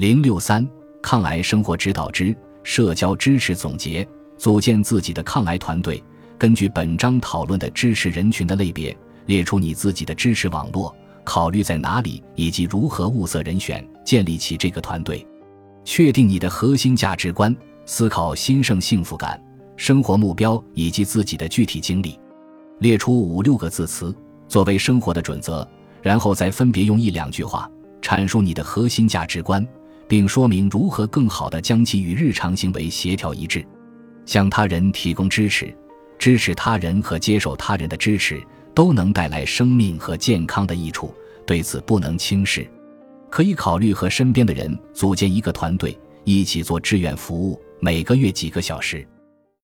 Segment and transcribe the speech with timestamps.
[0.00, 0.66] 零六三
[1.02, 6.02] 抗癌生活指导之社交支持总结：组建自己的抗癌团队。
[6.38, 15.26] 根据本章讨论的支持人群的类别，列出你自己的支持网络，考虑在哪里以及如何物色人选，建立起这个团队。
[15.84, 17.54] 确定你的核心价值观，
[17.84, 19.38] 思考心生幸福感、
[19.76, 22.18] 生活目标以及自己的具体经历，
[22.78, 24.16] 列出五六个字词
[24.48, 25.68] 作为生活的准则，
[26.00, 27.70] 然后再分别用一两句话
[28.00, 29.62] 阐述你的核心价值观，
[30.10, 33.64] 并说明如何更好地将其与日常行为协调一致，
[34.26, 35.72] 向他人提供支持。
[36.18, 38.42] 支持他人和接受他人的支持
[38.74, 41.14] 都能带来生命和健康的益处，
[41.46, 42.68] 对此不能轻视。
[43.30, 49.06] 可以考虑和身边的人组建一个团队，一起做志愿服务，每个月几个小时。